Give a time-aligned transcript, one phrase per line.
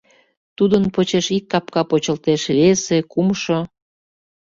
[0.57, 3.59] Тудын почеш ик капка почылтеш, весе, кумшо.